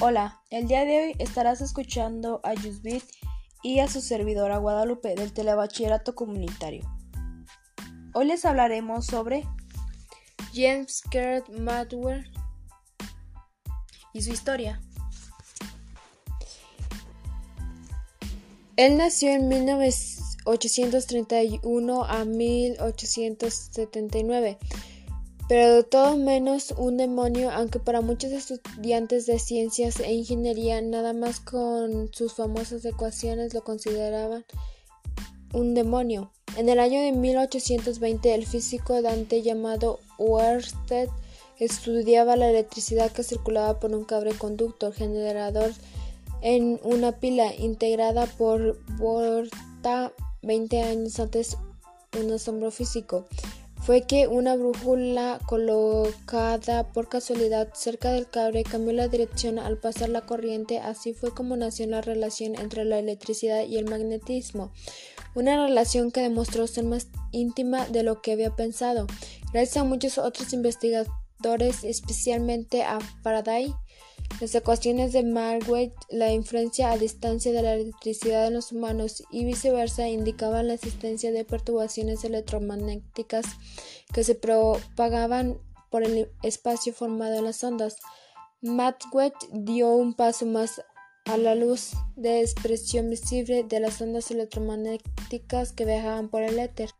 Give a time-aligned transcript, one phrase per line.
[0.00, 3.02] Hola, el día de hoy estarás escuchando a Yusbit
[3.64, 6.88] y a su servidora Guadalupe del Telebachillerato Comunitario.
[8.14, 9.42] Hoy les hablaremos sobre
[10.54, 12.32] James Kurt Madwell
[14.12, 14.80] y su historia.
[18.76, 24.58] Él nació en 1831 a 1879
[25.48, 31.14] pero de todo menos un demonio, aunque para muchos estudiantes de ciencias e ingeniería nada
[31.14, 34.44] más con sus famosas ecuaciones lo consideraban
[35.54, 36.30] un demonio.
[36.56, 41.08] En el año de 1820 el físico Dante llamado Oersted
[41.58, 45.72] estudiaba la electricidad que circulaba por un cable conductor generador
[46.42, 51.56] en una pila integrada por Volta 20 años antes
[52.18, 53.26] un asombro físico
[53.88, 60.10] fue que una brújula colocada por casualidad cerca del cable cambió la dirección al pasar
[60.10, 60.78] la corriente.
[60.78, 64.72] Así fue como nació la relación entre la electricidad y el magnetismo,
[65.34, 69.06] una relación que demostró ser más íntima de lo que había pensado.
[69.54, 73.74] Gracias a muchos otros investigadores, especialmente a Faraday,
[74.40, 79.44] las ecuaciones de Margaret, la influencia a distancia de la electricidad en los humanos y
[79.44, 83.46] viceversa indicaban la existencia de perturbaciones electromagnéticas
[84.12, 85.58] que se propagaban
[85.90, 87.96] por el espacio formado en las ondas.
[88.60, 90.82] Maxwell dio un paso más
[91.24, 96.90] a la luz de expresión visible de las ondas electromagnéticas que viajaban por el éter.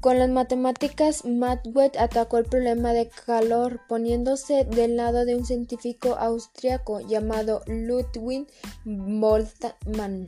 [0.00, 6.14] Con las matemáticas, Maxwell atacó el problema de calor poniéndose del lado de un científico
[6.14, 8.46] austriaco llamado Ludwig
[8.86, 10.26] Boltzmann,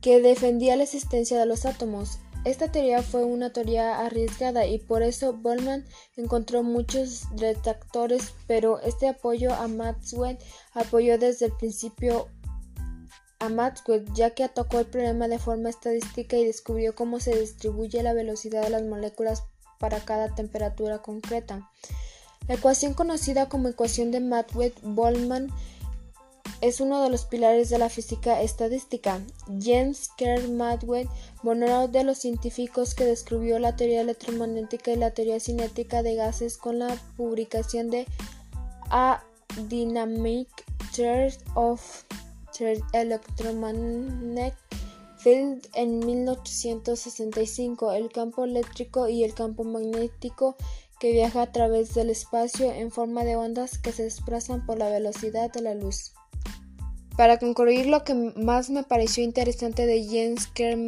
[0.00, 2.20] que defendía la existencia de los átomos.
[2.46, 5.84] Esta teoría fue una teoría arriesgada y por eso Boltzmann
[6.16, 10.38] encontró muchos detractores, pero este apoyo a Maxwell
[10.72, 12.28] apoyó desde el principio
[13.42, 13.74] a
[14.14, 18.62] ya que atacó el problema de forma estadística y descubrió cómo se distribuye la velocidad
[18.62, 19.42] de las moléculas
[19.80, 21.68] para cada temperatura concreta.
[22.46, 25.52] La ecuación conocida como ecuación de Maxwell-Boltzmann
[26.60, 29.20] es uno de los pilares de la física estadística.
[29.60, 31.08] James Kerr Maxwell,
[31.42, 36.58] uno de los científicos que descubrió la teoría electromagnética y la teoría cinética de gases
[36.58, 38.06] con la publicación de
[38.90, 39.24] A
[39.68, 40.48] Dynamic
[40.94, 42.04] Theory of
[42.92, 44.56] Electromagnetic
[45.22, 50.56] Field en 1865, el campo eléctrico y el campo magnético
[50.98, 54.88] que viaja a través del espacio en forma de ondas que se desplazan por la
[54.88, 56.12] velocidad de la luz.
[57.16, 60.78] Para concluir, lo que más me pareció interesante de James Kerr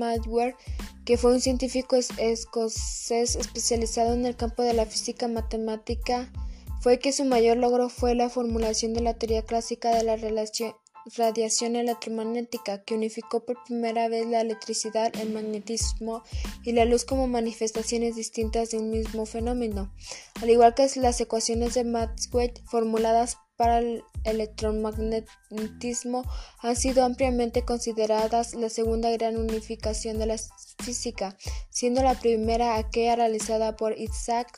[1.04, 6.32] que fue un científico escocés especializado en el campo de la física matemática,
[6.80, 10.74] fue que su mayor logro fue la formulación de la teoría clásica de la relación
[11.16, 16.22] radiación electromagnética, que unificó por primera vez la electricidad, el magnetismo
[16.64, 19.92] y la luz como manifestaciones distintas de un mismo fenómeno,
[20.40, 26.24] al igual que las ecuaciones de Maxwell formuladas para el electromagnetismo
[26.60, 30.36] han sido ampliamente consideradas la segunda gran unificación de la
[30.82, 31.36] física,
[31.70, 34.48] siendo la primera aquella realizada por Isaac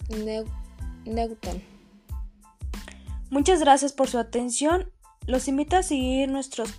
[1.05, 1.63] Newton.
[3.28, 4.93] Muchas gracias por su atención
[5.26, 6.70] los invito a seguir nuestros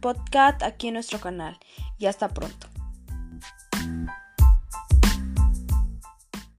[0.00, 1.58] podcasts aquí en nuestro canal
[1.98, 2.71] y hasta pronto.